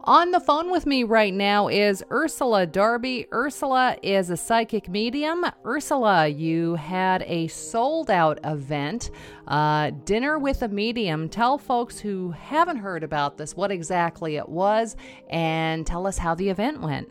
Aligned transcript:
On 0.00 0.30
the 0.30 0.40
phone 0.40 0.70
with 0.70 0.86
me 0.86 1.04
right 1.04 1.32
now 1.32 1.68
is 1.68 2.02
Ursula 2.10 2.66
Darby. 2.66 3.26
Ursula 3.32 3.96
is 4.02 4.30
a 4.30 4.36
psychic 4.36 4.88
medium. 4.88 5.44
Ursula, 5.64 6.26
you 6.28 6.76
had 6.76 7.22
a 7.26 7.46
sold 7.48 8.10
out 8.10 8.38
event, 8.44 9.10
uh, 9.48 9.90
Dinner 10.04 10.38
with 10.38 10.62
a 10.62 10.68
Medium. 10.68 11.28
Tell 11.28 11.58
folks 11.58 11.98
who 11.98 12.30
haven't 12.30 12.78
heard 12.78 13.04
about 13.04 13.36
this 13.36 13.54
what 13.54 13.70
exactly 13.70 14.36
it 14.36 14.48
was 14.48 14.96
and 15.30 15.86
tell 15.86 16.06
us 16.06 16.18
how 16.18 16.34
the 16.34 16.48
event 16.48 16.80
went. 16.80 17.08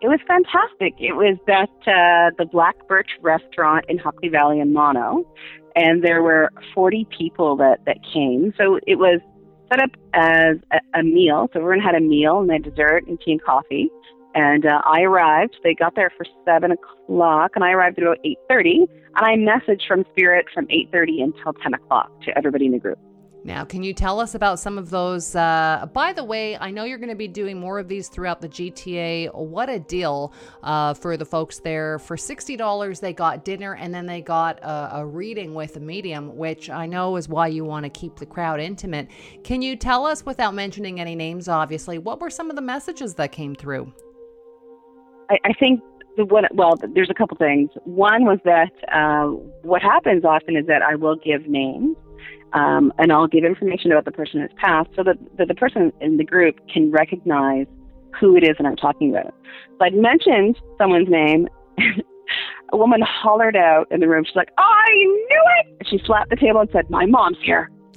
It 0.00 0.08
was 0.08 0.20
fantastic. 0.26 0.94
It 0.98 1.14
was 1.14 1.38
at 1.48 1.70
uh, 1.88 2.30
the 2.36 2.46
Black 2.50 2.76
Birch 2.88 3.10
restaurant 3.20 3.84
in 3.88 3.98
Hockley 3.98 4.28
Valley 4.28 4.60
in 4.60 4.72
Mono, 4.72 5.24
and 5.76 6.02
there 6.02 6.22
were 6.22 6.50
40 6.74 7.06
people 7.16 7.56
that, 7.56 7.84
that 7.86 7.98
came. 8.12 8.52
So 8.58 8.78
it 8.86 8.96
was 8.96 9.20
set 9.74 9.82
up 9.82 9.90
as 10.12 10.56
a, 10.72 10.98
a 10.98 11.02
meal. 11.02 11.48
So 11.52 11.60
everyone 11.60 11.80
had 11.80 11.94
a 11.94 12.00
meal 12.00 12.40
and 12.40 12.50
a 12.50 12.58
dessert 12.58 13.06
and 13.06 13.18
tea 13.20 13.32
and 13.32 13.42
coffee. 13.42 13.88
And 14.34 14.66
uh, 14.66 14.82
I 14.84 15.02
arrived. 15.02 15.56
They 15.62 15.74
got 15.74 15.94
there 15.94 16.10
for 16.16 16.26
seven 16.44 16.72
o'clock, 16.72 17.52
and 17.54 17.64
I 17.64 17.70
arrived 17.70 17.98
at 17.98 18.04
about 18.04 18.18
eight 18.24 18.38
thirty. 18.48 18.86
And 19.16 19.24
I 19.24 19.36
messaged 19.36 19.86
from 19.86 20.04
Spirit 20.12 20.46
from 20.52 20.66
eight 20.70 20.90
thirty 20.90 21.20
until 21.20 21.52
ten 21.52 21.72
o'clock 21.72 22.10
to 22.22 22.36
everybody 22.36 22.66
in 22.66 22.72
the 22.72 22.80
group. 22.80 22.98
Now, 23.46 23.62
can 23.62 23.82
you 23.82 23.92
tell 23.92 24.20
us 24.20 24.34
about 24.34 24.58
some 24.58 24.78
of 24.78 24.88
those? 24.88 25.36
Uh, 25.36 25.86
by 25.92 26.14
the 26.14 26.24
way, 26.24 26.56
I 26.56 26.70
know 26.70 26.84
you're 26.84 26.98
going 26.98 27.10
to 27.10 27.14
be 27.14 27.28
doing 27.28 27.60
more 27.60 27.78
of 27.78 27.88
these 27.88 28.08
throughout 28.08 28.40
the 28.40 28.48
GTA. 28.48 29.34
What 29.34 29.68
a 29.68 29.78
deal 29.78 30.32
uh, 30.62 30.94
for 30.94 31.18
the 31.18 31.26
folks 31.26 31.58
there. 31.58 31.98
For 31.98 32.16
$60, 32.16 33.00
they 33.00 33.12
got 33.12 33.44
dinner 33.44 33.74
and 33.74 33.94
then 33.94 34.06
they 34.06 34.22
got 34.22 34.58
a, 34.60 34.96
a 34.96 35.06
reading 35.06 35.52
with 35.52 35.76
a 35.76 35.80
medium, 35.80 36.34
which 36.34 36.70
I 36.70 36.86
know 36.86 37.16
is 37.16 37.28
why 37.28 37.48
you 37.48 37.66
want 37.66 37.84
to 37.84 37.90
keep 37.90 38.16
the 38.16 38.24
crowd 38.24 38.60
intimate. 38.60 39.08
Can 39.42 39.60
you 39.60 39.76
tell 39.76 40.06
us, 40.06 40.24
without 40.24 40.54
mentioning 40.54 40.98
any 40.98 41.14
names, 41.14 41.46
obviously, 41.46 41.98
what 41.98 42.20
were 42.20 42.30
some 42.30 42.48
of 42.48 42.56
the 42.56 42.62
messages 42.62 43.14
that 43.16 43.30
came 43.30 43.54
through? 43.54 43.92
I, 45.28 45.36
I 45.44 45.52
think 45.52 45.82
the 46.16 46.24
one, 46.24 46.44
well, 46.52 46.78
there's 46.94 47.10
a 47.10 47.14
couple 47.14 47.36
things. 47.36 47.70
One 47.84 48.24
was 48.24 48.38
that 48.44 48.72
uh, 48.92 49.26
what 49.62 49.82
happens 49.82 50.24
often 50.24 50.56
is 50.56 50.66
that 50.66 50.82
I 50.82 50.94
will 50.94 51.16
give 51.16 51.46
names 51.46 51.96
um, 52.52 52.92
and 52.98 53.12
I'll 53.12 53.26
give 53.26 53.44
information 53.44 53.90
about 53.90 54.04
the 54.04 54.12
person 54.12 54.40
who's 54.40 54.50
passed 54.56 54.90
so 54.94 55.02
that, 55.02 55.16
that 55.38 55.48
the 55.48 55.54
person 55.54 55.92
in 56.00 56.16
the 56.16 56.24
group 56.24 56.56
can 56.72 56.90
recognize 56.90 57.66
who 58.18 58.36
it 58.36 58.44
is 58.44 58.56
that 58.58 58.66
I'm 58.66 58.76
talking 58.76 59.10
about. 59.10 59.34
So 59.78 59.84
I'd 59.84 59.94
mentioned 59.94 60.56
someone's 60.78 61.08
name. 61.08 61.48
a 62.72 62.76
woman 62.76 63.00
hollered 63.02 63.56
out 63.56 63.86
in 63.90 64.00
the 64.00 64.08
room. 64.08 64.24
She's 64.24 64.36
like, 64.36 64.50
I 64.56 64.90
knew 64.90 65.42
it! 65.58 65.86
She 65.88 66.00
slapped 66.04 66.30
the 66.30 66.36
table 66.36 66.60
and 66.60 66.70
said, 66.72 66.90
My 66.90 67.06
mom's 67.06 67.38
here. 67.42 67.70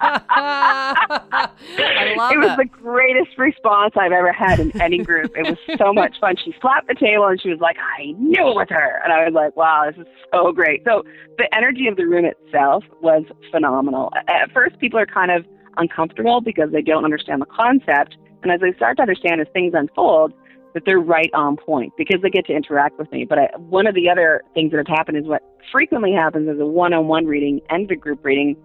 I 0.00 1.46
love 2.16 2.32
it 2.32 2.38
was 2.38 2.50
it. 2.52 2.56
the 2.56 2.64
greatest 2.64 3.36
response 3.38 3.94
I've 3.96 4.12
ever 4.12 4.32
had 4.32 4.60
in 4.60 4.80
any 4.80 4.98
group. 4.98 5.32
It 5.36 5.48
was 5.48 5.78
so 5.78 5.92
much 5.92 6.18
fun. 6.20 6.36
She 6.42 6.54
slapped 6.60 6.88
the 6.88 6.94
table 6.94 7.26
and 7.26 7.40
she 7.40 7.50
was 7.50 7.60
like, 7.60 7.76
I 7.98 8.12
knew 8.12 8.48
it 8.48 8.54
was 8.54 8.68
her. 8.70 9.00
And 9.04 9.12
I 9.12 9.24
was 9.24 9.34
like, 9.34 9.56
wow, 9.56 9.90
this 9.90 10.06
is 10.06 10.12
so 10.32 10.52
great. 10.52 10.82
So 10.84 11.04
the 11.36 11.52
energy 11.54 11.86
of 11.86 11.96
the 11.96 12.06
room 12.06 12.24
itself 12.24 12.84
was 13.02 13.24
phenomenal. 13.50 14.12
At 14.28 14.50
first, 14.52 14.78
people 14.78 14.98
are 14.98 15.06
kind 15.06 15.30
of 15.30 15.44
uncomfortable 15.76 16.40
because 16.40 16.70
they 16.72 16.82
don't 16.82 17.04
understand 17.04 17.40
the 17.40 17.46
concept. 17.46 18.16
And 18.42 18.52
as 18.52 18.60
they 18.60 18.72
start 18.74 18.96
to 18.96 19.02
understand 19.02 19.40
as 19.40 19.46
things 19.52 19.74
unfold, 19.74 20.32
that 20.74 20.84
they're 20.84 21.00
right 21.00 21.30
on 21.34 21.56
point 21.56 21.92
because 21.96 22.20
they 22.22 22.30
get 22.30 22.46
to 22.46 22.52
interact 22.52 22.98
with 22.98 23.10
me. 23.10 23.24
But 23.24 23.38
I, 23.38 23.48
one 23.56 23.86
of 23.86 23.94
the 23.94 24.08
other 24.08 24.42
things 24.54 24.70
that 24.72 24.78
have 24.78 24.86
happened 24.86 25.16
is 25.18 25.24
what 25.24 25.42
frequently 25.72 26.12
happens 26.12 26.48
is 26.48 26.60
a 26.60 26.66
one-on-one 26.66 27.26
reading 27.26 27.60
and 27.70 27.90
a 27.90 27.96
group 27.96 28.24
reading. 28.24 28.56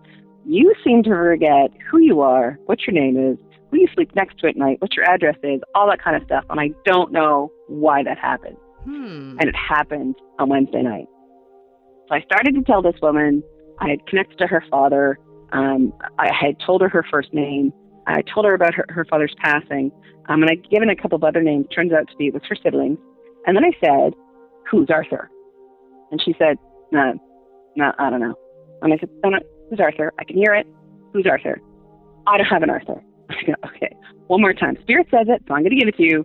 You 0.46 0.74
seem 0.84 1.04
to 1.04 1.10
forget 1.10 1.72
who 1.90 2.00
you 2.00 2.22
are, 2.22 2.60
what 2.66 2.80
your 2.86 2.94
name 2.94 3.18
is, 3.18 3.38
who 3.72 3.78
you 3.80 3.88
sleep 3.94 4.14
next 4.16 4.40
to 4.40 4.48
at 4.48 4.58
night, 4.58 4.82
what 4.82 4.96
your 4.96 5.10
address 5.10 5.38
is, 5.44 5.62
all 5.74 5.88
that 5.90 6.02
kind 6.02 6.16
of 6.16 6.24
stuff. 6.24 6.44
And 6.50 6.60
I 6.60 6.72
don't 6.86 7.12
know 7.12 7.52
why 7.68 8.04
that 8.04 8.18
happened. 8.18 8.58
Hmm. 8.84 9.38
And 9.40 9.44
it 9.44 9.56
happened 9.56 10.16
on 10.40 10.50
Wednesday 10.50 10.82
night. 10.82 11.08
So 12.08 12.16
I 12.16 12.22
started 12.22 12.56
to 12.56 12.62
tell 12.64 12.82
this 12.82 12.96
woman 13.02 13.42
I 13.80 13.90
had 13.90 14.06
connected 14.08 14.38
to 14.40 14.48
her 14.48 14.64
father. 14.70 15.18
Um, 15.54 15.94
I 16.20 16.30
had 16.34 16.56
told 16.66 16.82
her 16.82 16.90
her 16.90 17.06
first 17.10 17.34
name. 17.34 17.72
I 18.06 18.22
told 18.22 18.46
her 18.46 18.54
about 18.54 18.74
her, 18.74 18.86
her 18.90 19.06
father's 19.06 19.34
passing. 19.42 19.92
Um, 20.28 20.42
and 20.42 20.52
I'd 20.52 20.70
given 20.70 20.90
a 20.90 20.96
couple 20.96 21.16
of 21.16 21.24
other 21.24 21.42
names. 21.42 21.68
Turns 21.74 21.94
out 21.94 22.10
to 22.10 22.16
be 22.18 22.28
it 22.28 22.34
was 22.34 22.44
her 22.50 22.56
siblings. 22.62 22.98
And 23.46 23.56
then 23.58 23.64
I 23.66 23.72
said, 23.84 24.14
"Who's 24.70 24.90
Arthur?" 24.90 25.30
And 26.12 26.22
she 26.22 26.34
said, 26.40 26.58
"No, 26.92 27.14
no, 27.76 27.92
I 28.00 28.10
don't 28.10 28.22
know." 28.22 28.36
And 28.84 28.94
I 28.94 28.98
said, 28.98 29.10
no, 29.24 29.30
no, 29.30 29.40
"Who's 29.74 29.80
Arthur? 29.80 30.14
I 30.20 30.24
can 30.24 30.38
hear 30.38 30.54
it. 30.54 30.68
Who's 31.14 31.26
Arthur? 31.26 31.60
I 32.28 32.38
don't 32.38 32.46
have 32.46 32.62
an 32.62 32.70
Arthur." 32.70 33.02
I 33.32 33.44
go, 33.44 33.54
"Okay, 33.66 33.92
one 34.28 34.40
more 34.40 34.54
time. 34.54 34.78
Spirit 34.84 35.08
says 35.10 35.26
it, 35.28 35.42
so 35.48 35.56
I'm 35.56 35.64
going 35.64 35.72
to 35.72 35.76
give 35.76 35.88
it 35.88 35.98
to 35.98 36.04
you. 36.04 36.24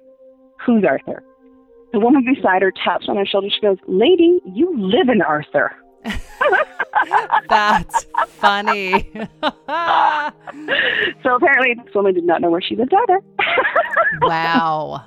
Who's 0.66 0.84
Arthur?" 0.84 1.22
The 1.94 1.98
woman 1.98 2.22
beside 2.22 2.60
her 2.60 2.70
taps 2.84 3.08
on 3.08 3.16
her 3.16 3.24
shoulder. 3.24 3.48
She 3.48 3.60
goes, 3.62 3.78
"Lady, 3.86 4.38
you 4.44 4.78
live 4.78 5.08
in 5.08 5.22
Arthur." 5.22 5.72
That's 7.48 8.04
funny. 8.26 9.10
so 11.22 11.36
apparently, 11.36 11.74
this 11.82 11.94
woman 11.94 12.12
did 12.12 12.24
not 12.24 12.42
know 12.42 12.50
where 12.50 12.60
she 12.60 12.76
lived 12.76 12.92
either. 12.92 13.20
wow. 14.20 15.06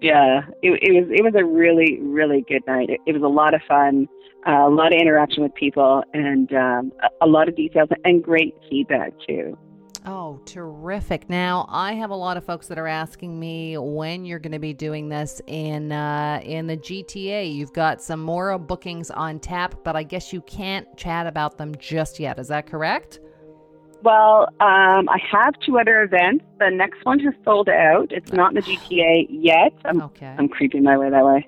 Yeah, 0.00 0.46
it, 0.62 0.78
it 0.82 0.92
was 0.92 1.10
it 1.10 1.22
was 1.22 1.34
a 1.34 1.44
really 1.44 1.98
really 2.00 2.44
good 2.48 2.66
night. 2.66 2.88
It, 2.88 3.00
it 3.06 3.12
was 3.12 3.22
a 3.22 3.28
lot 3.28 3.52
of 3.52 3.60
fun, 3.68 4.08
a 4.46 4.68
lot 4.68 4.92
of 4.92 5.00
interaction 5.00 5.42
with 5.42 5.54
people, 5.54 6.04
and 6.14 6.52
um, 6.52 6.92
a, 7.20 7.26
lot 7.26 7.48
of 7.48 7.56
details 7.56 7.88
and 8.04 8.22
great 8.22 8.54
feedback 8.70 9.12
too. 9.26 9.58
Oh, 10.04 10.40
terrific. 10.44 11.28
Now, 11.28 11.66
I 11.68 11.94
have 11.94 12.10
a 12.10 12.14
lot 12.16 12.36
of 12.36 12.44
folks 12.44 12.68
that 12.68 12.78
are 12.78 12.86
asking 12.86 13.40
me 13.40 13.76
when 13.76 14.24
you're 14.24 14.38
going 14.38 14.52
to 14.52 14.60
be 14.60 14.72
doing 14.72 15.08
this 15.08 15.42
in 15.48 15.90
uh, 15.90 16.40
in 16.44 16.68
the 16.68 16.76
GTA. 16.76 17.52
You've 17.52 17.72
got 17.72 18.00
some 18.00 18.20
more 18.20 18.56
bookings 18.56 19.10
on 19.10 19.40
tap, 19.40 19.74
but 19.82 19.96
I 19.96 20.04
guess 20.04 20.32
you 20.32 20.40
can't 20.42 20.86
chat 20.96 21.26
about 21.26 21.58
them 21.58 21.74
just 21.78 22.20
yet. 22.20 22.38
Is 22.38 22.48
that 22.48 22.66
correct? 22.66 23.18
Well, 24.06 24.42
um, 24.60 25.08
I 25.08 25.18
have 25.32 25.54
two 25.66 25.80
other 25.80 26.00
events. 26.02 26.44
The 26.60 26.70
next 26.70 27.04
one 27.04 27.18
has 27.20 27.34
sold 27.44 27.68
out. 27.68 28.12
It's 28.12 28.32
not 28.32 28.50
in 28.52 28.54
the 28.54 28.62
GTA 28.62 29.26
yet. 29.28 29.72
I'm, 29.84 30.00
Okay. 30.00 30.32
I'm 30.38 30.46
creeping 30.48 30.84
my 30.84 30.96
way 30.96 31.10
that 31.10 31.24
way. 31.24 31.44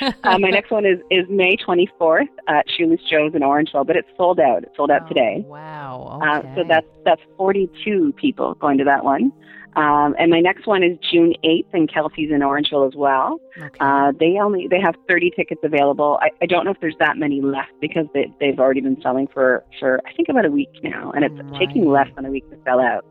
uh, 0.24 0.38
my 0.40 0.50
next 0.50 0.72
one 0.72 0.84
is, 0.84 0.98
is 1.12 1.24
May 1.30 1.56
24th 1.56 2.26
at 2.48 2.66
Shoeless 2.68 3.00
Joe's 3.08 3.34
in 3.36 3.42
Orangeville, 3.42 3.86
but 3.86 3.94
it's 3.94 4.08
sold 4.16 4.40
out. 4.40 4.64
It's 4.64 4.76
sold 4.76 4.90
out 4.90 5.02
Oh, 5.04 5.08
today. 5.08 5.44
Wow. 5.46 6.18
Uh, 6.20 6.42
so 6.56 6.64
that's 6.68 6.86
that's 7.04 7.22
42 7.36 8.12
people 8.16 8.54
going 8.54 8.78
to 8.78 8.84
that 8.84 9.04
one. 9.04 9.32
Um, 9.74 10.14
and 10.18 10.30
my 10.30 10.40
next 10.40 10.66
one 10.66 10.82
is 10.82 10.98
June 11.10 11.34
8th, 11.44 11.66
and 11.72 11.92
Kelsey's 11.92 12.30
in 12.30 12.40
Orangeville 12.40 12.86
as 12.86 12.94
well. 12.94 13.38
okay. 13.58 13.76
Uh, 13.80 14.12
they 14.18 14.38
only 14.40 14.68
they 14.68 14.80
have 14.80 14.94
30 15.08 15.30
tickets 15.34 15.60
available. 15.64 16.18
I, 16.20 16.30
I 16.42 16.46
don't 16.46 16.64
know 16.64 16.70
if 16.72 16.80
there's 16.80 16.96
that 16.98 17.16
many 17.16 17.40
left 17.40 17.72
because 17.80 18.06
they, 18.12 18.30
they've 18.38 18.58
already 18.58 18.80
been 18.80 19.00
selling 19.02 19.28
for 19.32 19.64
for 19.80 20.00
I 20.06 20.12
think 20.12 20.28
about 20.28 20.44
a 20.44 20.50
week 20.50 20.70
now, 20.82 21.10
and 21.12 21.24
it's 21.24 21.34
Right. 21.34 21.60
taking 21.60 21.88
less 21.90 22.08
than 22.14 22.26
a 22.26 22.30
week 22.30 22.48
to 22.50 22.58
sell 22.64 22.80
out. 22.80 23.04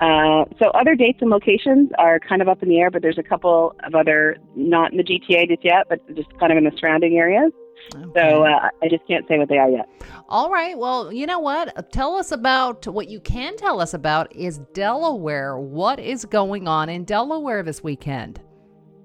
Uh, 0.00 0.44
so 0.60 0.70
other 0.70 0.96
dates 0.96 1.18
and 1.20 1.30
locations 1.30 1.90
are 1.98 2.18
kind 2.18 2.42
of 2.42 2.48
up 2.48 2.60
in 2.62 2.68
the 2.68 2.78
air, 2.80 2.90
but 2.90 3.02
there's 3.02 3.18
a 3.18 3.22
couple 3.22 3.72
of 3.84 3.94
other 3.94 4.36
not 4.56 4.90
in 4.90 4.98
the 4.98 5.04
GTA 5.04 5.48
just 5.48 5.64
yet, 5.64 5.86
but 5.88 6.00
just 6.16 6.28
kind 6.40 6.50
of 6.50 6.58
in 6.58 6.64
the 6.64 6.72
surrounding 6.78 7.16
areas. 7.16 7.52
Okay. 7.94 8.20
So 8.20 8.44
uh, 8.44 8.68
I 8.82 8.88
just 8.88 9.06
can't 9.06 9.26
say 9.28 9.38
what 9.38 9.48
they 9.48 9.58
are 9.58 9.68
yet. 9.68 9.88
All 10.28 10.50
right. 10.50 10.78
Well, 10.78 11.12
you 11.12 11.26
know 11.26 11.38
what? 11.38 11.92
Tell 11.92 12.16
us 12.16 12.32
about 12.32 12.86
what 12.86 13.08
you 13.08 13.20
can 13.20 13.56
tell 13.56 13.80
us 13.80 13.94
about 13.94 14.34
is 14.34 14.58
Delaware. 14.72 15.58
What 15.58 16.00
is 16.00 16.24
going 16.24 16.68
on 16.68 16.88
in 16.88 17.04
Delaware 17.04 17.62
this 17.62 17.82
weekend? 17.82 18.40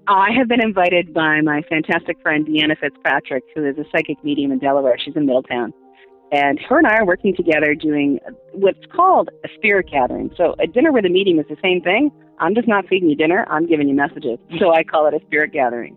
I 0.06 0.28
have 0.38 0.48
been 0.48 0.62
invited 0.62 1.12
by 1.12 1.42
my 1.42 1.62
fantastic 1.68 2.20
friend 2.22 2.46
Deanna 2.46 2.78
Fitzpatrick, 2.78 3.44
who 3.54 3.66
is 3.66 3.76
a 3.76 3.84
psychic 3.92 4.22
medium 4.24 4.52
in 4.52 4.58
Delaware. 4.58 4.96
She's 4.98 5.14
in 5.16 5.26
Middletown. 5.26 5.74
And 6.32 6.58
her 6.68 6.78
and 6.78 6.86
I 6.86 6.96
are 6.96 7.06
working 7.06 7.34
together 7.36 7.74
doing 7.74 8.18
what's 8.52 8.84
called 8.94 9.28
a 9.44 9.48
spirit 9.56 9.88
gathering. 9.90 10.30
So 10.36 10.54
a 10.58 10.66
dinner 10.66 10.92
with 10.92 11.04
a 11.04 11.08
medium 11.10 11.38
is 11.38 11.46
the 11.48 11.56
same 11.62 11.80
thing. 11.82 12.10
I'm 12.38 12.54
just 12.54 12.68
not 12.68 12.86
feeding 12.86 13.08
you 13.10 13.16
dinner, 13.16 13.46
I'm 13.50 13.66
giving 13.66 13.88
you 13.88 13.94
messages. 13.94 14.38
So 14.58 14.72
I 14.72 14.84
call 14.84 15.06
it 15.06 15.14
a 15.14 15.20
spirit 15.26 15.52
gathering. 15.52 15.96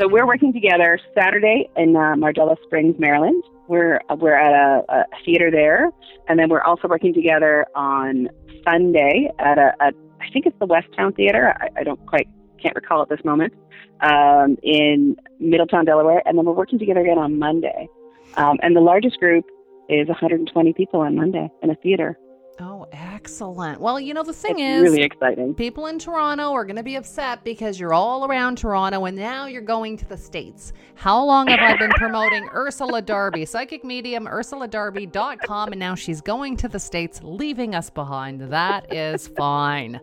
So 0.00 0.08
we're 0.08 0.26
working 0.26 0.52
together 0.52 0.98
Saturday 1.16 1.68
in 1.76 1.94
uh, 1.94 2.14
Margella 2.16 2.56
Springs, 2.64 2.96
Maryland. 2.98 3.42
We're 3.68 4.00
we're 4.18 4.34
at 4.34 4.52
a, 4.52 4.82
a 4.92 5.04
theater 5.24 5.50
there, 5.52 5.90
and 6.28 6.38
then 6.38 6.48
we're 6.48 6.62
also 6.62 6.88
working 6.88 7.14
together 7.14 7.64
on 7.76 8.28
Sunday 8.64 9.30
at 9.38 9.56
a, 9.56 9.72
a 9.80 9.92
I 10.20 10.30
think 10.32 10.46
it's 10.46 10.58
the 10.58 10.66
Westtown 10.66 11.14
Theater. 11.14 11.54
I, 11.60 11.80
I 11.80 11.84
don't 11.84 12.04
quite 12.06 12.28
can't 12.60 12.74
recall 12.74 13.02
at 13.02 13.08
this 13.08 13.24
moment 13.24 13.52
um, 14.00 14.56
in 14.64 15.16
Middletown, 15.38 15.84
Delaware, 15.84 16.22
and 16.26 16.36
then 16.36 16.44
we're 16.44 16.52
working 16.54 16.78
together 16.78 17.00
again 17.00 17.18
on 17.18 17.38
Monday. 17.38 17.88
Um, 18.36 18.58
and 18.62 18.74
the 18.74 18.80
largest 18.80 19.20
group 19.20 19.44
is 19.88 20.08
120 20.08 20.72
people 20.72 21.00
on 21.00 21.14
Monday 21.14 21.48
in 21.62 21.70
a 21.70 21.76
theater. 21.76 22.18
Oh, 22.60 22.86
Excellent. 23.24 23.80
Well, 23.80 23.98
you 23.98 24.12
know, 24.12 24.22
the 24.22 24.34
thing 24.34 24.58
it's 24.58 24.76
is, 24.76 24.82
really 24.82 25.02
exciting. 25.02 25.54
people 25.54 25.86
in 25.86 25.98
Toronto 25.98 26.52
are 26.52 26.66
going 26.66 26.76
to 26.76 26.82
be 26.82 26.96
upset 26.96 27.42
because 27.42 27.80
you're 27.80 27.94
all 27.94 28.26
around 28.26 28.58
Toronto 28.58 29.06
and 29.06 29.16
now 29.16 29.46
you're 29.46 29.62
going 29.62 29.96
to 29.96 30.04
the 30.04 30.16
States. 30.18 30.74
How 30.94 31.24
long 31.24 31.46
have 31.46 31.58
I 31.58 31.74
been 31.78 31.90
promoting 31.96 32.46
Ursula 32.52 33.00
Darby, 33.00 33.46
psychic 33.46 33.82
medium, 33.82 34.26
ursuladarby.com, 34.26 35.72
and 35.72 35.78
now 35.78 35.94
she's 35.94 36.20
going 36.20 36.58
to 36.58 36.68
the 36.68 36.78
States, 36.78 37.20
leaving 37.22 37.74
us 37.74 37.88
behind. 37.88 38.42
That 38.42 38.92
is 38.92 39.28
fine. 39.28 40.00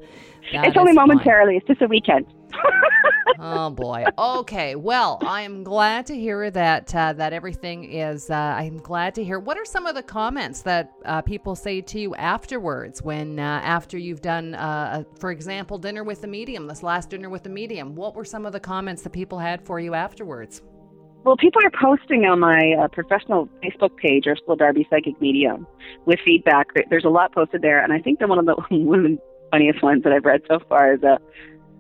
That 0.52 0.66
it's 0.66 0.76
only 0.76 0.90
is 0.90 0.96
fine. 0.96 1.08
momentarily. 1.08 1.58
It's 1.58 1.68
just 1.68 1.84
a 1.84 1.88
weekend. 1.88 2.26
oh 3.40 3.70
boy. 3.70 4.06
Okay. 4.18 4.76
Well, 4.76 5.20
I 5.26 5.42
am 5.42 5.64
glad 5.64 6.06
to 6.08 6.16
hear 6.16 6.50
that 6.52 6.94
uh, 6.94 7.14
that 7.14 7.34
everything 7.34 7.92
is. 7.92 8.30
Uh, 8.30 8.36
I'm 8.36 8.78
glad 8.78 9.16
to 9.16 9.24
hear. 9.24 9.40
What 9.40 9.58
are 9.58 9.66
some 9.66 9.86
of 9.86 9.96
the 9.96 10.04
comments 10.04 10.62
that 10.64 10.92
uh, 11.06 11.22
people 11.22 11.56
say 11.56 11.82
to 11.82 12.00
you 12.00 12.16
afterwards 12.16 13.02
when 13.12 13.40
uh, 13.40 13.60
after 13.62 13.98
you've 13.98 14.22
done, 14.22 14.56
uh, 14.56 15.04
a- 15.04 15.20
for 15.20 15.32
example, 15.32 15.78
dinner 15.78 16.02
with 16.02 16.22
the 16.22 16.28
medium? 16.28 16.66
This 16.68 16.82
last 16.82 17.10
dinner 17.10 17.30
with 17.30 17.44
the 17.44 17.50
medium. 17.50 17.94
What 17.94 18.16
were 18.16 18.24
some 18.24 18.46
of 18.46 18.54
the 18.54 18.60
comments 18.62 19.02
that 19.02 19.10
people 19.10 19.38
had 19.38 19.66
for 19.66 19.82
you 19.82 19.94
afterwards? 19.94 20.62
Well, 21.26 21.36
people 21.36 21.62
are 21.62 21.72
posting 21.72 22.24
on 22.24 22.40
my 22.40 22.74
uh, 22.82 22.88
professional 22.88 23.50
Facebook 23.62 23.98
page, 23.98 24.28
Ursula 24.28 24.56
Darby 24.56 24.88
Psychic 24.90 25.20
Medium, 25.20 25.68
with 26.06 26.20
feedback. 26.24 26.68
There's 26.90 27.04
a 27.04 27.10
lot 27.10 27.34
posted 27.34 27.62
there, 27.62 27.84
and 27.84 27.92
I 27.92 28.00
think 28.00 28.20
that 28.20 28.30
one 28.30 28.40
of 28.40 28.46
the 28.46 28.56
one 28.70 29.00
of 29.00 29.04
the 29.12 29.18
funniest 29.52 29.84
ones 29.84 30.04
that 30.04 30.14
I've 30.14 30.24
read 30.24 30.44
so 30.48 30.60
far 30.70 30.94
is 30.94 31.04
uh, 31.04 31.18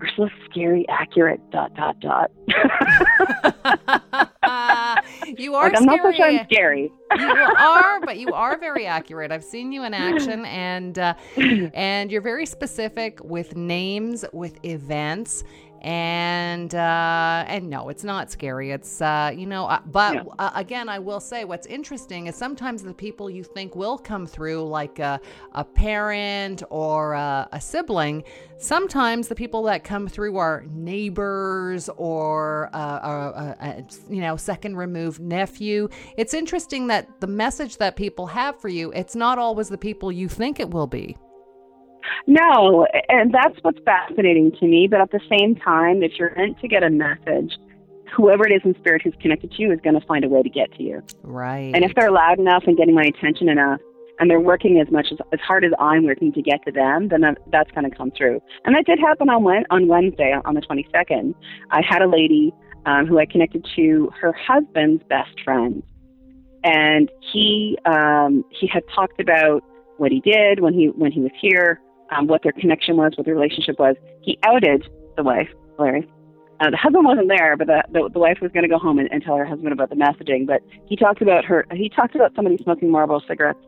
Ursula's 0.03 0.31
scary, 0.49 0.85
accurate. 0.89 1.39
Dot 1.49 1.71
dot 1.75 1.97
dot. 2.01 2.29
you 5.39 5.55
are 5.55 5.69
like, 5.69 5.77
I'm 5.77 5.85
not 5.85 5.99
so 6.01 6.11
sure 6.11 6.25
I'm 6.25 6.45
scary. 6.45 6.91
you 7.17 7.25
are, 7.25 7.99
but 8.01 8.17
you 8.17 8.33
are 8.33 8.57
very 8.57 8.85
accurate. 8.85 9.31
I've 9.31 9.43
seen 9.43 9.71
you 9.71 9.83
in 9.83 9.93
action, 9.93 10.45
and 10.45 10.97
uh, 10.97 11.13
and 11.73 12.11
you're 12.11 12.21
very 12.21 12.45
specific 12.45 13.23
with 13.23 13.55
names, 13.55 14.25
with 14.33 14.63
events, 14.65 15.43
and 15.81 16.75
uh, 16.75 17.43
and 17.47 17.69
no, 17.69 17.89
it's 17.89 18.03
not 18.03 18.29
scary. 18.31 18.69
It's 18.71 19.01
uh, 19.01 19.31
you 19.35 19.47
know, 19.47 19.65
uh, 19.65 19.79
but 19.87 20.13
Yeah. 20.13 20.23
uh, 20.37 20.51
again, 20.55 20.87
I 20.89 20.99
will 20.99 21.19
say 21.19 21.43
what's 21.43 21.65
interesting 21.65 22.27
is 22.27 22.35
sometimes 22.35 22.83
the 22.83 22.93
people 22.93 23.29
you 23.29 23.43
think 23.43 23.75
will 23.75 23.97
come 23.97 24.27
through, 24.27 24.63
like 24.67 24.99
a, 24.99 25.19
a 25.53 25.63
parent 25.63 26.61
or 26.69 27.13
a, 27.13 27.49
a 27.51 27.59
sibling. 27.59 28.23
Sometimes 28.59 29.27
the 29.27 29.33
people 29.33 29.63
that 29.63 29.83
come 29.83 30.07
through 30.07 30.37
are 30.37 30.63
neighbors 30.71 31.89
or 31.97 32.69
uh, 32.73 32.77
a, 32.79 33.55
a, 33.63 33.67
a 33.69 33.85
you 34.13 34.21
know 34.21 34.35
second 34.37 34.77
removed 34.77 35.19
nephew. 35.19 35.89
It's 36.15 36.35
interesting 36.35 36.87
that 36.87 37.07
the 37.21 37.27
message 37.27 37.77
that 37.77 37.95
people 37.95 38.27
have 38.27 38.61
for 38.61 38.69
you, 38.69 38.91
it's 38.91 39.15
not 39.15 39.39
always 39.39 39.67
the 39.67 39.79
people 39.79 40.11
you 40.11 40.29
think 40.29 40.59
it 40.59 40.69
will 40.69 40.87
be. 40.87 41.17
No, 42.27 42.87
and 43.09 43.33
that's 43.33 43.57
what's 43.61 43.79
fascinating 43.85 44.51
to 44.59 44.65
me. 44.65 44.87
But 44.87 45.01
at 45.01 45.11
the 45.11 45.19
same 45.29 45.55
time, 45.55 46.03
if 46.03 46.13
you're 46.17 46.33
meant 46.35 46.59
to 46.59 46.67
get 46.67 46.83
a 46.83 46.89
message, 46.89 47.57
whoever 48.15 48.45
it 48.47 48.51
is 48.51 48.61
in 48.63 48.75
spirit 48.75 49.01
who's 49.03 49.15
connected 49.21 49.51
to 49.51 49.61
you 49.61 49.71
is 49.71 49.79
going 49.83 49.99
to 49.99 50.05
find 50.05 50.23
a 50.23 50.29
way 50.29 50.43
to 50.43 50.49
get 50.49 50.71
to 50.73 50.83
you. 50.83 51.01
Right. 51.23 51.71
And 51.73 51.83
if 51.83 51.93
they're 51.95 52.11
loud 52.11 52.39
enough 52.39 52.63
and 52.67 52.77
getting 52.77 52.95
my 52.95 53.03
attention 53.03 53.49
enough, 53.49 53.79
and 54.19 54.29
they're 54.29 54.39
working 54.39 54.79
as 54.79 54.91
much 54.91 55.07
as 55.11 55.17
as 55.33 55.39
hard 55.39 55.65
as 55.65 55.71
I'm 55.79 56.05
working 56.05 56.31
to 56.33 56.41
get 56.41 56.63
to 56.65 56.71
them, 56.71 57.07
then 57.09 57.21
that, 57.21 57.39
that's 57.51 57.71
going 57.71 57.89
to 57.89 57.95
come 57.95 58.11
through. 58.11 58.39
And 58.65 58.75
that 58.75 58.85
did 58.85 58.99
happen 58.99 59.29
on 59.29 59.65
on 59.71 59.87
Wednesday 59.87 60.35
on 60.45 60.53
the 60.53 60.61
22nd. 60.61 61.33
I 61.71 61.81
had 61.81 62.03
a 62.03 62.07
lady 62.07 62.53
um, 62.85 63.07
who 63.07 63.17
I 63.17 63.25
connected 63.25 63.65
to 63.75 64.11
her 64.21 64.31
husband's 64.33 65.03
best 65.09 65.41
friend, 65.43 65.81
and 66.63 67.09
he 67.33 67.77
um, 67.85 68.45
he 68.51 68.67
had 68.67 68.83
talked 68.93 69.19
about 69.19 69.63
what 69.97 70.11
he 70.11 70.19
did 70.19 70.59
when 70.59 70.73
he 70.73 70.87
when 70.89 71.11
he 71.11 71.21
was 71.21 71.31
here, 71.39 71.81
um, 72.11 72.27
what 72.27 72.43
their 72.43 72.51
connection 72.51 72.97
was, 72.97 73.13
what 73.15 73.25
their 73.25 73.35
relationship 73.35 73.79
was. 73.79 73.95
He 74.21 74.37
outed 74.43 74.87
the 75.17 75.23
wife, 75.23 75.49
Larry. 75.79 76.09
Uh, 76.59 76.69
the 76.69 76.77
husband 76.77 77.05
wasn't 77.05 77.27
there, 77.27 77.57
but 77.57 77.67
the 77.67 77.83
the, 77.91 78.09
the 78.13 78.19
wife 78.19 78.37
was 78.41 78.51
going 78.51 78.63
to 78.63 78.69
go 78.69 78.77
home 78.77 78.99
and, 78.99 79.11
and 79.11 79.23
tell 79.23 79.35
her 79.35 79.45
husband 79.45 79.73
about 79.73 79.89
the 79.89 79.95
messaging. 79.95 80.45
But 80.45 80.61
he 80.85 80.95
talked 80.95 81.21
about 81.21 81.43
her. 81.45 81.65
He 81.73 81.89
talked 81.89 82.13
about 82.15 82.35
somebody 82.35 82.57
smoking 82.61 82.91
Marlboro 82.91 83.19
cigarettes, 83.27 83.59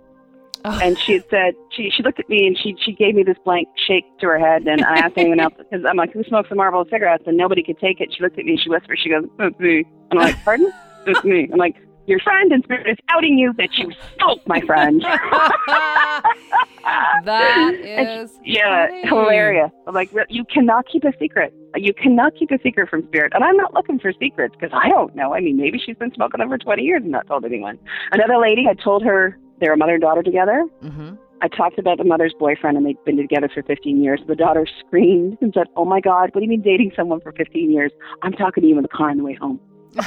Oh. 0.66 0.80
and 0.82 0.98
she 0.98 1.14
had 1.14 1.24
said 1.30 1.54
she 1.72 1.90
she 1.90 2.04
looked 2.04 2.20
at 2.20 2.30
me 2.30 2.46
and 2.48 2.58
she 2.58 2.76
she 2.80 2.94
gave 2.94 3.16
me 3.16 3.24
this 3.24 3.38
blank 3.44 3.68
shake 3.88 4.06
to 4.20 4.28
her 4.28 4.40
head. 4.40 4.66
And 4.68 4.86
I 4.86 4.98
asked 5.00 5.14
anyone 5.18 5.40
else 5.40 5.54
because 5.58 5.84
I'm 5.90 5.98
like, 5.98 6.14
who 6.14 6.24
smokes 6.24 6.50
the 6.50 6.56
Marlboro 6.56 6.86
cigarettes? 6.90 7.24
And 7.26 7.36
nobody 7.36 7.64
could 7.64 7.80
take 7.80 8.00
it. 8.00 8.14
She 8.16 8.22
looked 8.24 8.38
at 8.40 8.46
me 8.46 8.52
and 8.52 8.62
she 8.62 8.70
whispered, 8.70 8.98
she 9.02 9.10
goes, 9.10 9.26
it's 9.40 9.60
me. 9.60 9.84
And 10.12 10.20
I'm 10.20 10.28
like, 10.28 10.44
pardon? 10.44 10.72
It's 11.06 11.22
me. 11.26 11.50
I'm 11.52 11.58
like, 11.60 11.76
your 12.08 12.20
friend 12.20 12.50
in 12.54 12.64
spirit 12.64 12.88
is 12.90 12.96
outing 13.10 13.38
you 13.38 13.52
that 13.58 13.78
you 13.78 13.92
smoke, 14.18 14.40
my 14.48 14.62
friend. 14.62 15.04
that 17.26 17.74
And 17.84 18.24
is 18.24 18.40
yeah, 18.44 18.88
funny. 18.88 19.08
hilarious. 19.08 19.72
I'm 19.88 19.94
like, 19.94 20.12
you 20.30 20.44
cannot 20.46 20.86
keep 20.92 21.04
a 21.04 21.14
secret. 21.20 21.54
You 21.76 21.94
cannot 21.94 22.36
keep 22.36 22.52
a 22.52 22.60
secret 22.62 22.90
from 22.90 23.04
spirit. 23.08 23.32
And 23.36 23.44
I'm 23.44 23.56
not 23.58 23.74
looking 23.74 24.00
for 24.00 24.12
secrets 24.20 24.56
because 24.60 24.78
I 24.80 24.90
don't 24.90 25.16
know. 25.16 25.34
I 25.34 25.40
mean, 25.40 25.58
maybe 25.58 25.80
she's 25.84 25.96
been 25.98 26.14
smoking 26.14 26.40
them 26.40 26.50
for 26.50 26.58
20 26.58 26.84
years 26.84 27.02
and 27.04 27.12
not 27.12 27.26
told 27.28 27.46
anyone. 27.46 27.80
Another 28.12 28.38
lady 28.38 28.64
had 28.64 28.80
told 28.80 29.04
her 29.04 29.38
they 29.60 29.70
were 29.70 29.78
mother 29.78 29.94
and 29.94 30.02
daughter 30.02 30.22
together. 30.24 30.66
Mhm. 30.84 31.18
I 31.42 31.48
talked 31.50 31.78
about 31.80 31.98
the 31.98 32.04
mother's 32.06 32.34
boyfriend 32.40 32.78
and 32.78 32.86
they'd 32.86 33.04
been 33.06 33.18
together 33.18 33.50
for 33.54 33.64
15 33.64 34.02
years. 34.02 34.22
The 34.28 34.36
daughter 34.36 34.66
screamed 34.80 35.38
and 35.42 35.54
said, 35.54 35.68
Oh 35.76 35.84
my 35.86 36.00
God, 36.00 36.30
what 36.34 36.40
do 36.40 36.42
you 36.44 36.50
mean 36.50 36.62
dating 36.62 36.92
someone 36.96 37.20
for 37.22 37.32
15 37.34 37.70
years? 37.72 37.92
I'm 38.22 38.32
talking 38.34 38.62
to 38.62 38.68
you 38.68 38.78
in 38.78 38.82
the 38.84 38.88
car 38.90 39.10
on 39.10 39.18
the 39.18 39.24
way 39.24 39.34
home. 39.34 39.60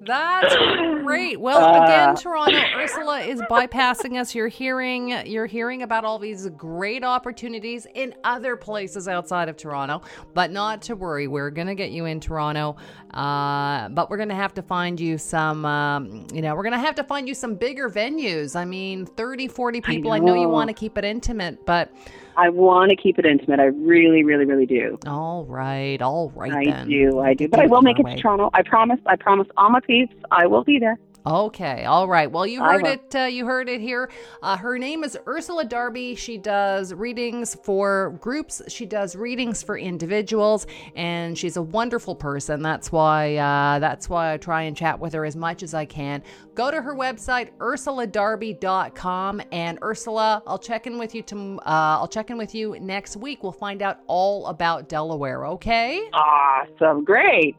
That's 0.00 0.54
great. 1.02 1.40
Well, 1.40 1.64
Uh, 1.64 1.84
again, 1.84 2.16
Toronto, 2.54 2.78
Ursula 2.78 3.20
is 3.20 3.40
bypassing 3.42 4.20
us. 4.20 4.34
You're 4.34 4.48
hearing 4.48 5.10
you're 5.26 5.46
hearing 5.46 5.82
about 5.82 6.04
all 6.04 6.18
these 6.18 6.48
great 6.50 7.04
opportunities 7.04 7.86
in 7.94 8.14
other 8.24 8.56
places 8.56 9.08
outside 9.08 9.48
of 9.48 9.56
Toronto, 9.56 10.02
but 10.34 10.50
not 10.50 10.82
to 10.82 10.96
worry. 10.96 11.26
We're 11.26 11.50
gonna 11.50 11.74
get 11.74 11.90
you 11.90 12.04
in 12.06 12.20
Toronto, 12.20 12.76
uh, 13.12 13.88
but 13.90 14.10
we're 14.10 14.16
gonna 14.16 14.34
have 14.34 14.54
to 14.54 14.62
find 14.62 14.98
you 14.98 15.18
some. 15.18 15.64
Um, 15.64 16.26
you 16.32 16.42
know, 16.42 16.54
we're 16.54 16.64
gonna 16.64 16.78
have 16.78 16.94
to 16.96 17.04
find 17.04 17.28
you 17.28 17.34
some 17.34 17.54
bigger 17.54 17.88
venues. 17.88 18.56
I 18.56 18.64
mean, 18.64 19.06
30, 19.06 19.48
40 19.48 19.80
people. 19.80 20.12
I 20.12 20.18
know, 20.18 20.34
you 20.34 20.42
know. 20.42 20.48
want 20.48 20.68
to 20.68 20.74
keep 20.74 20.98
it 20.98 21.04
intimate, 21.04 21.64
but 21.66 21.92
I 22.36 22.48
want 22.48 22.90
to 22.90 22.96
keep 22.96 23.18
it 23.18 23.26
intimate. 23.26 23.60
I 23.60 23.66
really, 23.66 24.24
really, 24.24 24.44
really 24.44 24.66
do. 24.66 24.98
all 25.06 25.44
right, 25.44 26.00
all 26.02 26.30
right 26.34 26.52
I 26.52 26.64
then. 26.64 26.88
do, 26.88 27.20
I 27.20 27.34
do. 27.34 27.48
But 27.48 27.60
I 27.60 27.66
will 27.66 27.82
make 27.82 27.98
it 27.98 28.04
way. 28.04 28.16
to 28.16 28.22
Toronto. 28.22 28.50
I 28.54 28.62
promise. 28.62 29.00
I 29.06 29.16
promise 29.16 29.48
all 29.56 29.70
my 29.70 29.80
peeps, 29.80 30.14
I 30.30 30.46
will 30.46 30.64
be 30.64 30.78
there. 30.78 30.98
Okay, 31.26 31.86
all 31.86 32.06
right. 32.06 32.30
Well, 32.30 32.43
you 32.44 32.62
heard 32.62 32.86
it. 32.86 33.14
Uh, 33.14 33.20
you 33.24 33.46
heard 33.46 33.68
it 33.68 33.80
here. 33.80 34.10
Uh, 34.42 34.56
her 34.56 34.78
name 34.78 35.04
is 35.04 35.16
Ursula 35.26 35.64
Darby. 35.64 36.14
She 36.14 36.38
does 36.38 36.92
readings 36.92 37.56
for 37.62 38.16
groups. 38.20 38.62
She 38.68 38.86
does 38.86 39.16
readings 39.16 39.62
for 39.62 39.76
individuals, 39.76 40.66
and 40.94 41.36
she's 41.36 41.56
a 41.56 41.62
wonderful 41.62 42.14
person. 42.14 42.62
That's 42.62 42.92
why. 42.92 43.36
Uh, 43.36 43.78
that's 43.78 44.08
why 44.08 44.32
I 44.32 44.36
try 44.36 44.62
and 44.62 44.76
chat 44.76 44.98
with 44.98 45.12
her 45.12 45.24
as 45.24 45.36
much 45.36 45.62
as 45.62 45.74
I 45.74 45.84
can. 45.84 46.22
Go 46.54 46.70
to 46.70 46.80
her 46.80 46.94
website 46.94 47.50
ursuladarby.com 47.58 49.42
and 49.52 49.78
Ursula. 49.82 50.42
I'll 50.46 50.58
check 50.58 50.86
in 50.86 50.98
with 50.98 51.14
you. 51.14 51.22
To, 51.22 51.58
uh, 51.60 51.98
I'll 52.00 52.08
check 52.08 52.30
in 52.30 52.38
with 52.38 52.54
you 52.54 52.78
next 52.80 53.16
week. 53.16 53.42
We'll 53.42 53.52
find 53.52 53.82
out 53.82 54.00
all 54.06 54.46
about 54.46 54.88
Delaware. 54.88 55.46
Okay. 55.46 56.08
Awesome. 56.12 57.04
Great. 57.04 57.56